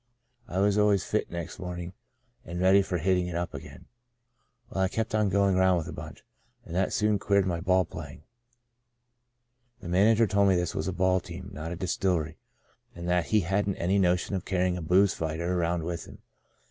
I 0.47 0.57
was 0.57 0.79
always 0.79 1.03
fit 1.03 1.29
next 1.29 1.59
morning 1.59 1.93
and 2.43 2.59
ready 2.59 2.81
for 2.81 2.97
hitting 2.97 3.27
it 3.27 3.35
up 3.35 3.53
again. 3.53 3.85
Well, 4.71 4.83
I 4.83 4.87
kept 4.87 5.13
on 5.13 5.29
going 5.29 5.55
round 5.55 5.77
with 5.77 5.85
the 5.85 5.93
bunch, 5.93 6.25
and 6.65 6.73
that 6.75 6.91
soon 6.91 7.19
queered 7.19 7.45
my 7.45 7.59
ball 7.59 7.83
132" 7.83 8.25
Out 8.25 8.25
of 9.85 9.91
Nazareth'' 9.91 9.91
playing. 9.91 9.91
The 9.91 9.97
manager 9.99 10.25
told 10.25 10.49
me 10.49 10.55
this 10.55 10.73
was 10.73 10.87
a 10.87 10.91
ball 10.91 11.19
team, 11.19 11.51
not 11.53 11.71
a 11.71 11.75
distillery, 11.75 12.39
and 12.95 13.07
that 13.07 13.27
he 13.27 13.41
hadn't 13.41 13.75
any 13.77 13.99
notion 13.99 14.33
of 14.35 14.43
carrying 14.43 14.75
a 14.75 14.81
booze 14.81 15.13
fighter 15.13 15.53
around 15.53 15.83
with 15.83 16.05
him. 16.05 16.17